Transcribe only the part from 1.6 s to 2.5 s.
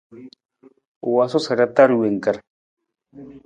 taar wangkar.